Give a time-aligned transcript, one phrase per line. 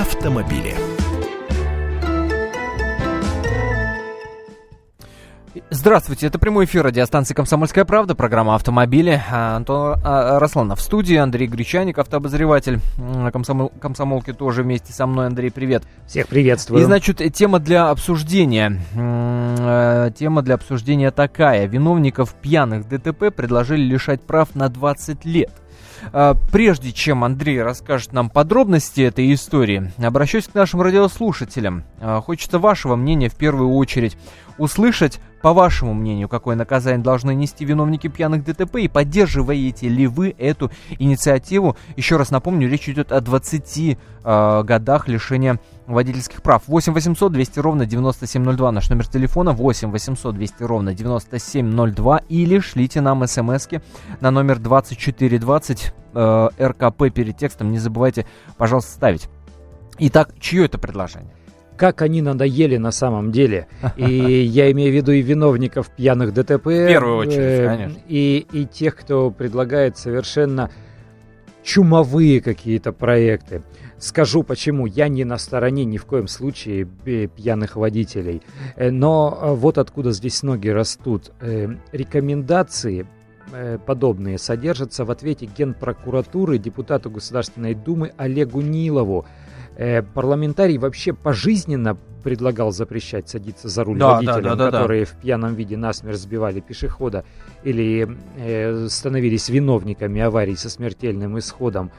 [0.00, 0.74] автомобили.
[5.70, 9.20] Здравствуйте, это прямой эфир радиостанции «Комсомольская правда», программа «Автомобили».
[9.28, 12.78] А, Антон а, Росланов в студии, Андрей Гречаник, автообозреватель
[13.32, 15.26] комсомол, комсомолки тоже вместе со мной.
[15.26, 15.82] Андрей, привет.
[16.06, 16.80] Всех приветствую.
[16.80, 18.80] И, значит, тема для обсуждения.
[18.94, 21.66] Э, тема для обсуждения такая.
[21.66, 25.50] Виновников пьяных ДТП предложили лишать прав на 20 лет.
[26.12, 31.84] А, прежде чем Андрей расскажет нам подробности этой истории, обращусь к нашим радиослушателям.
[32.24, 34.16] Хочется вашего мнения в первую очередь
[34.58, 40.34] услышать, по вашему мнению, какое наказание должны нести виновники пьяных ДТП и поддерживаете ли вы
[40.36, 41.76] эту инициативу?
[41.96, 46.62] Еще раз напомню, речь идет о 20 э, годах лишения водительских прав.
[46.66, 53.00] 8 800 200 ровно 9702 наш номер телефона 8 800 200 ровно 9702 или шлите
[53.00, 53.80] нам смски
[54.20, 57.72] на номер 2420 э, РКП перед текстом.
[57.72, 59.28] Не забывайте, пожалуйста, ставить.
[59.98, 61.32] Итак, чье это предложение?
[61.78, 63.68] как они надоели на самом деле.
[63.96, 66.66] И я имею в виду и виновников пьяных ДТП.
[66.66, 67.98] В первую очередь, э, конечно.
[68.08, 70.70] И, и тех, кто предлагает совершенно
[71.62, 73.62] чумовые какие-то проекты.
[73.98, 74.86] Скажу почему.
[74.86, 78.42] Я не на стороне ни в коем случае пьяных водителей.
[78.76, 81.32] Э, но э, вот откуда здесь ноги растут.
[81.92, 83.06] Рекомендации
[83.86, 89.24] подобные содержатся в ответе Генпрокуратуры депутату Государственной Думы Олегу Нилову
[89.78, 95.10] э, парламентарий вообще пожизненно предлагал запрещать садиться за руль да, водителям, да, да, которые да.
[95.10, 97.24] в пьяном виде насмерть сбивали пешехода
[97.62, 101.90] или э, становились виновниками аварий со смертельным исходом.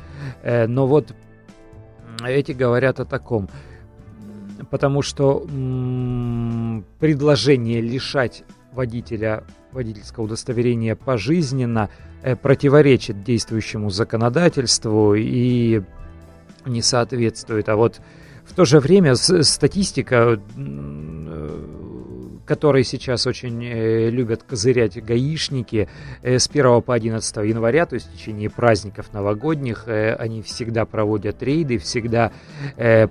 [0.43, 1.15] Э, но вот
[2.27, 3.49] эти говорят о таком.
[4.69, 5.39] Потому что
[6.99, 11.89] предложение лишать водителя водительского удостоверения пожизненно
[12.23, 15.81] э, противоречит действующему законодательству и
[16.65, 17.69] не соответствует.
[17.69, 18.01] А вот
[18.45, 20.41] в то же время статистика,
[22.49, 25.87] которой сейчас очень э, любят козырять гаишники,
[26.23, 31.43] э, с 1 по 11 января, то есть в течение праздников новогодних, они всегда проводят
[31.43, 32.31] рейды, всегда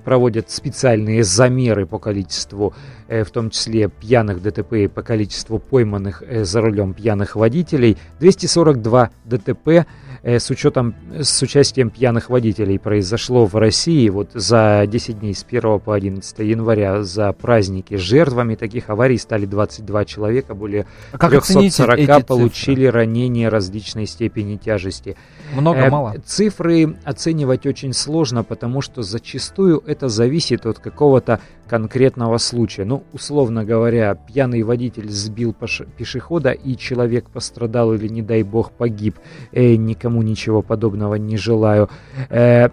[0.05, 2.75] проводят специальные замеры по количеству,
[3.07, 7.97] в том числе пьяных ДТП и по количеству пойманных за рулем пьяных водителей.
[8.19, 9.87] 242 ДТП
[10.23, 15.45] Э, с учетом, с участием пьяных водителей произошло в России вот за 10 дней с
[15.45, 17.95] 1 по 11 января за праздники.
[17.95, 25.17] Жертвами таких аварий стали 22 человека, более а как 340 получили ранения различной степени тяжести.
[25.55, 26.15] Много, э, мало?
[26.25, 32.87] Цифры оценивать очень сложно, потому что зачастую это зависит от какого-то конкретного случая.
[32.87, 35.55] Ну, условно говоря, пьяный водитель сбил
[35.99, 39.17] пешехода и человек пострадал или, не дай бог, погиб.
[39.53, 41.91] Э, никому ничего подобного не желаю.
[42.31, 42.71] Э,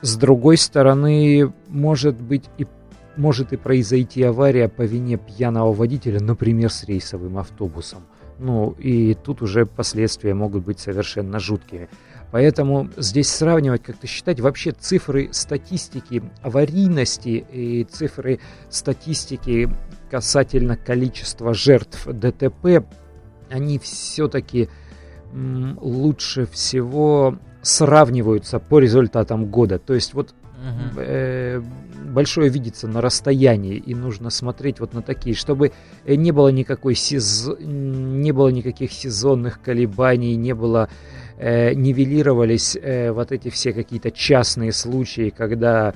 [0.00, 2.66] с другой стороны, может быть и
[3.16, 8.02] может и произойти авария по вине пьяного водителя, например, с рейсовым автобусом.
[8.38, 11.88] Ну, и тут уже последствия могут быть совершенно жуткими.
[12.32, 18.40] Поэтому здесь сравнивать, как-то считать вообще цифры статистики аварийности и цифры
[18.70, 19.68] статистики
[20.10, 22.84] касательно количества жертв ДТП,
[23.50, 24.68] они все-таки
[25.32, 29.78] лучше всего сравниваются по результатам года.
[29.78, 30.94] То есть вот uh-huh.
[30.96, 31.62] э,
[32.12, 35.72] большое видится на расстоянии, и нужно смотреть вот на такие, чтобы
[36.06, 37.50] не было никакой сез...
[37.58, 40.88] не было никаких сезонных колебаний, не было
[41.38, 45.94] э, нивелировались э, вот эти все какие-то частные случаи, когда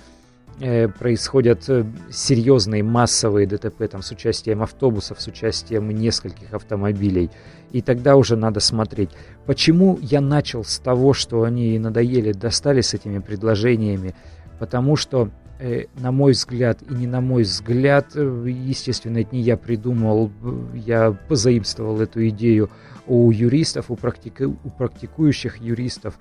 [0.61, 7.31] э, происходят э, серьезные массовые ДТП там, с участием автобусов, с участием нескольких автомобилей.
[7.73, 9.11] И тогда уже надо смотреть.
[9.45, 14.15] Почему я начал с того, что они надоели, достали с этими предложениями?
[14.59, 15.46] Потому что, э,
[15.95, 20.31] на мой взгляд, и не на мой взгляд, э, естественно, это не я придумал,
[20.75, 22.71] я позаимствовал эту идею
[23.07, 26.19] у юристов, у, практику, у практикующих юристов,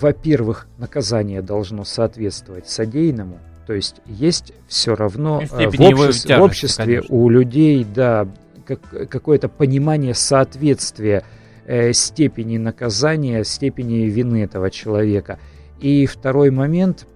[0.00, 7.02] во-первых, наказание должно соответствовать содеянному, то есть есть все равно э, в, обществе, в обществе
[7.08, 8.26] у людей, да,
[8.66, 11.22] как, какое-то понимание соответствия
[11.66, 15.38] э, степени наказания, степени вины этого человека.
[15.80, 17.06] И второй момент,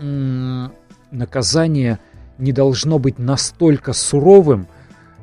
[0.00, 1.98] наказание
[2.38, 4.66] не должно быть настолько суровым,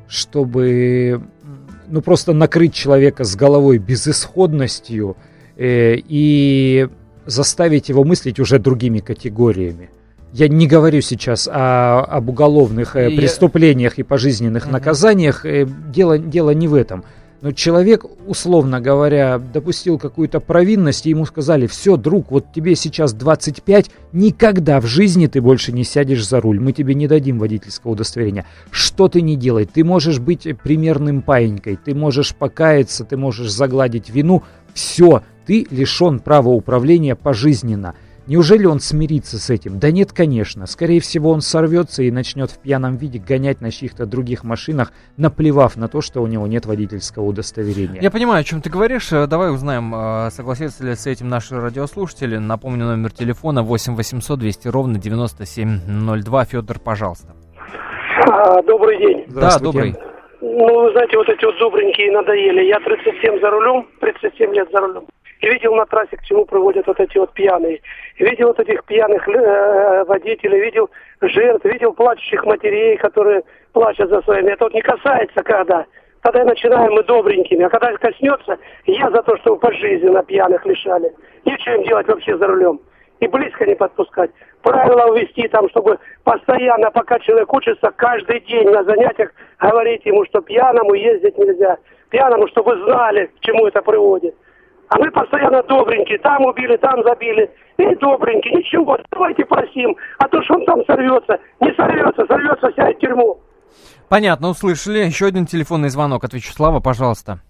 [0.07, 1.21] чтобы
[1.87, 5.17] ну, просто накрыть человека с головой безысходностью
[5.55, 6.87] э, и
[7.25, 9.89] заставить его мыслить уже другими категориями.
[10.33, 15.45] Я не говорю сейчас о, об уголовных э, преступлениях и пожизненных наказаниях.
[15.45, 17.03] Э, дело, дело не в этом.
[17.41, 23.13] Но человек, условно говоря, допустил какую-то провинность, и ему сказали, все, друг, вот тебе сейчас
[23.13, 27.91] 25, никогда в жизни ты больше не сядешь за руль, мы тебе не дадим водительского
[27.91, 28.45] удостоверения.
[28.71, 29.65] Что ты не делай?
[29.65, 34.41] Ты можешь быть примерным паинькой, ты можешь покаяться, ты можешь загладить вину,
[34.73, 37.93] все, ты лишен права управления пожизненно.
[38.27, 39.79] Неужели он смирится с этим?
[39.79, 40.65] Да нет, конечно.
[40.65, 45.77] Скорее всего, он сорвется и начнет в пьяном виде гонять на чьих-то других машинах, наплевав
[45.77, 48.01] на то, что у него нет водительского удостоверения.
[48.01, 49.13] Я понимаю, о чем ты говоришь.
[49.13, 52.35] Э, давай узнаем, э, согласятся ли с этим наши радиослушатели.
[52.37, 56.45] Напомню, номер телефона 8 800 200 ровно 9702.
[56.45, 57.33] Федор, пожалуйста.
[58.29, 59.25] А, добрый день.
[59.29, 59.95] Да, добрый.
[60.41, 62.65] Ну, вы знаете, вот эти вот добренькие надоели.
[62.65, 65.05] Я 37 за рулем, 37 лет за рулем.
[65.41, 67.79] Видел на трассе, к чему приводят вот эти вот пьяные.
[68.17, 70.89] видел вот этих пьяных э, водителей, видел
[71.21, 74.51] жертв, видел плачущих матерей, которые плачут за своими.
[74.51, 75.85] Это вот не касается когда.
[76.21, 77.63] Тогда начинаем мы добренькими.
[77.63, 81.13] А когда коснется, я за то, чтобы пожизненно пьяных лишали.
[81.45, 82.79] Ничего им делать вообще за рулем.
[83.19, 84.31] И близко не подпускать.
[84.61, 90.41] Правила ввести там, чтобы постоянно, пока человек учится, каждый день на занятиях говорить ему, что
[90.41, 91.77] пьяному ездить нельзя.
[92.09, 94.35] Пьяному, чтобы знали, к чему это приводит.
[94.89, 97.49] А мы постоянно добренькие, там убили, там забили.
[97.77, 99.95] И добренькие, ничего, давайте просим.
[100.19, 103.39] А то, что он там сорвется, не сорвется, сорвется, сядет в тюрьму.
[104.09, 104.99] Понятно, услышали.
[104.99, 107.41] Еще один телефонный звонок от Вячеслава, пожалуйста.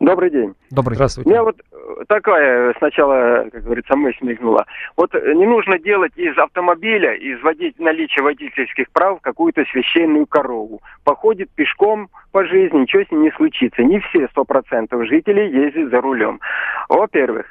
[0.00, 0.54] Добрый день.
[0.70, 0.94] Добрый.
[0.94, 1.28] Здравствуйте.
[1.28, 4.64] У меня вот э, такая сначала, как говорится, мысль мигнула.
[4.96, 10.80] Вот э, не нужно делать из автомобиля, из водить, наличия водительских прав какую-то священную корову.
[11.04, 13.82] Походит пешком по жизни, ничего с ним не случится.
[13.82, 16.40] Не все сто процентов жителей ездят за рулем.
[16.88, 17.46] Во-первых.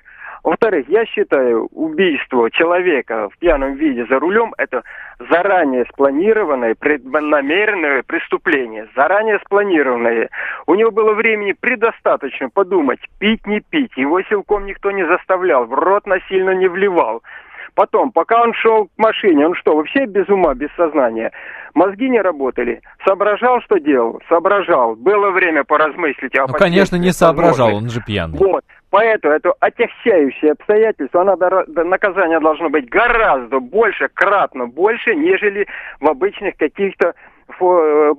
[0.48, 4.82] Во-вторых, я считаю, убийство человека в пьяном виде за рулем– это
[5.30, 8.88] заранее спланированное, преднамеренное преступление.
[8.96, 10.30] Заранее спланированное.
[10.66, 13.92] У него было времени предостаточно подумать, пить, не пить.
[13.98, 17.24] Его силком никто не заставлял, в рот насильно не вливал.
[17.76, 21.32] Потом, пока он шел к машине, он что, вообще без ума, без сознания?
[21.74, 22.82] Мозги не работали.
[23.06, 24.20] Соображал, что делал?
[24.30, 24.96] Соображал.
[24.96, 26.36] Было время поразмыслить.
[26.38, 28.38] О ну, конечно, не соображал, он же пьяный.
[28.38, 28.64] Вот.
[28.90, 31.36] Поэтому это отягчающее обстоятельство, оно,
[31.84, 35.68] наказание должно быть гораздо больше, кратно больше, нежели
[36.00, 37.14] в обычных каких-то
[37.50, 38.14] Э,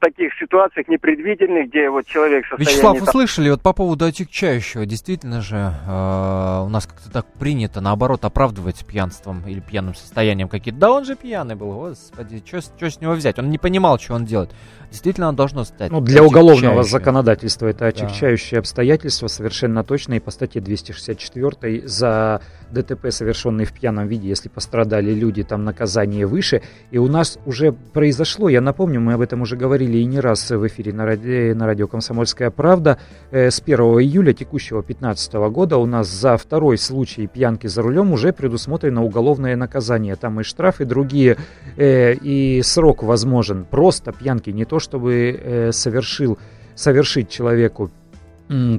[0.00, 2.72] таких ситуациях непредвиденных, где вот человек состояние...
[2.72, 3.08] Вячеслав, там...
[3.08, 8.86] услышали, вот по поводу отягчающего, действительно же э, у нас как-то так принято, наоборот, оправдывать
[8.86, 10.78] пьянством или пьяным состоянием какие-то.
[10.78, 13.38] Да он же пьяный был, господи, что с него взять?
[13.38, 14.50] Он не понимал, что он делает.
[14.90, 15.90] Действительно, он должно стать.
[15.90, 18.58] Ну, для уголовного законодательства это отягчающее да.
[18.60, 22.40] обстоятельство, совершенно точно, и по статье 264 за
[22.70, 26.62] ДТП, совершенный в пьяном виде, если пострадали люди, там наказание выше.
[26.90, 30.50] И у нас уже произошло, я напомню, мы об этом уже говорили и не раз
[30.50, 32.98] в эфире на, ради, на радио «Комсомольская правда».
[33.30, 38.12] Э, с 1 июля текущего 2015 года у нас за второй случай пьянки за рулем
[38.12, 40.16] уже предусмотрено уголовное наказание.
[40.16, 41.36] Там и штрафы другие,
[41.76, 43.64] э, и срок возможен.
[43.64, 46.38] Просто пьянки не то, чтобы э, совершил,
[46.74, 47.90] совершить человеку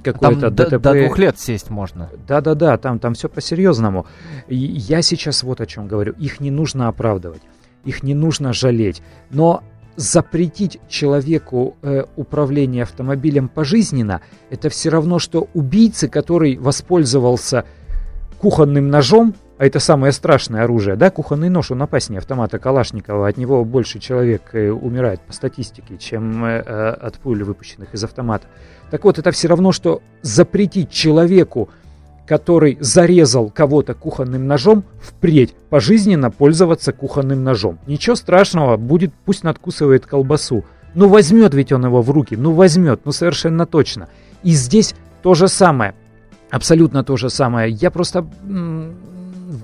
[0.04, 0.70] какое-то там ДТП.
[0.70, 2.10] До, до двух лет сесть можно.
[2.28, 4.06] Да-да-да, там, там все по-серьезному.
[4.48, 6.14] Я сейчас вот о чем говорю.
[6.14, 7.42] Их не нужно оправдывать,
[7.86, 9.02] их не нужно жалеть.
[9.30, 9.64] Но
[9.96, 17.66] запретить человеку э, управление автомобилем пожизненно, это все равно, что убийцы, который воспользовался
[18.40, 23.38] кухонным ножом, а это самое страшное оружие, да, кухонный нож, он опаснее автомата Калашникова, от
[23.38, 28.48] него больше человек э, умирает по статистике, чем э, э, от пуль, выпущенных из автомата.
[28.90, 31.70] Так вот, это все равно, что запретить человеку,
[32.28, 37.80] который зарезал кого-то кухонным ножом, впредь пожизненно пользоваться кухонным ножом.
[37.88, 40.64] Ничего страшного, будет, пусть надкусывает колбасу.
[40.94, 44.10] Ну возьмет ведь он его в руки, ну возьмет, ну совершенно точно.
[44.44, 45.94] И здесь то же самое,
[46.50, 47.72] абсолютно то же самое.
[47.72, 48.26] Я просто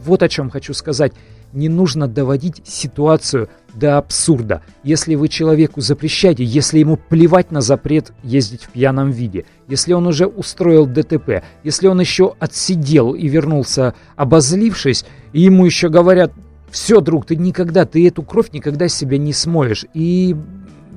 [0.06, 1.14] вот о чем хочу сказать.
[1.54, 4.62] Не нужно доводить ситуацию до абсурда.
[4.84, 10.08] Если вы человеку запрещаете, если ему плевать на запрет ездить в пьяном виде, если он
[10.08, 16.34] уже устроил ДТП, если он еще отсидел и вернулся обозлившись, и ему еще говорят,
[16.72, 20.36] все, друг, ты никогда, ты эту кровь никогда себя не смоешь, и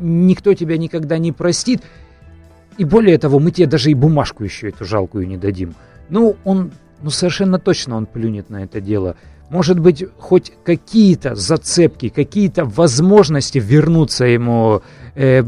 [0.01, 1.83] никто тебя никогда не простит,
[2.79, 5.75] и более того, мы тебе даже и бумажку еще эту жалкую не дадим.
[6.09, 6.73] Ну, он
[7.03, 9.17] ну совершенно точно он плюнет на это дело.
[9.51, 14.83] Может быть, хоть какие-то зацепки, какие-то возможности вернуться ему
[15.15, 15.43] э,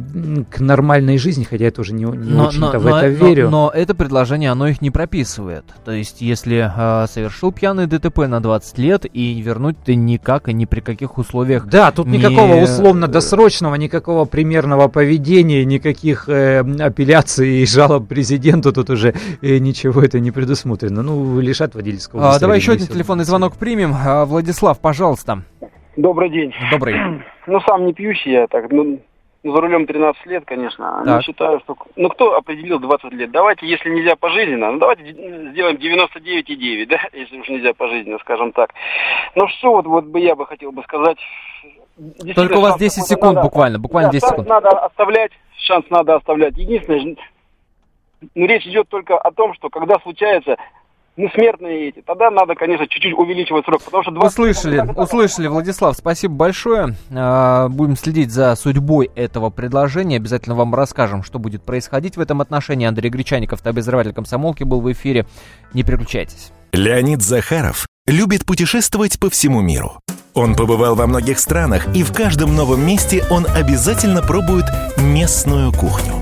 [0.50, 3.45] к нормальной жизни, хотя я тоже не, не но, очень-то но, в это но, верю.
[3.45, 5.64] Но, но это предложение, оно их не прописывает.
[5.85, 10.52] То есть, если э, совершил пьяный ДТП на 20 лет, и вернуть ты никак и
[10.52, 17.62] ни при каких условиях Да, тут не- никакого условно-досрочного, никакого примерного поведения, никаких э, апелляций
[17.62, 21.02] и жалоб президенту тут уже э, ничего это не предусмотрено.
[21.02, 23.95] Ну, лишат водительского А, давай еще один телефонный звонок примем.
[23.95, 25.42] А, Владислав, пожалуйста.
[25.97, 26.52] Добрый день.
[26.71, 26.97] Добрый.
[27.47, 29.00] Ну, сам не пьющий я, так, ну,
[29.44, 31.02] за рулем 13 лет, конечно.
[31.04, 31.16] Так.
[31.18, 31.76] Не считаю, что...
[31.96, 33.30] Ну, кто определил 20 лет?
[33.32, 35.04] Давайте, если нельзя пожизненно, ну, давайте
[35.50, 38.70] сделаем 99,9, да, если уж нельзя пожизненно, скажем так.
[39.34, 41.18] Ну, что вот, вот бы я бы хотел бы сказать...
[42.34, 44.49] Только у вас Шанс 10 какой-то секунд надо- буквально, буквально Да, 10 шанс секунд.
[44.49, 46.56] надо оставлять, шанс надо оставлять.
[46.56, 47.16] Единственное,
[48.34, 50.56] ну, речь идет только о том, что когда случается
[51.16, 55.97] ну, смертные эти, тогда надо, конечно, чуть-чуть увеличивать срок, потому что 20 Услышали, услышали, Владислав,
[55.97, 56.95] спасибо большое.
[57.14, 60.16] А, Будем следить за судьбой этого предложения.
[60.16, 62.87] Обязательно вам расскажем, что будет происходить в этом отношении.
[62.87, 65.26] Андрей Гречаников, обозреватель комсомолки, был в эфире.
[65.75, 66.52] Не переключайтесь.
[66.73, 70.00] Леонид Захаров любит путешествовать по всему миру.
[70.35, 74.64] Он побывал во многих странах, и в каждом новом месте он обязательно пробует
[74.97, 76.22] местную кухню.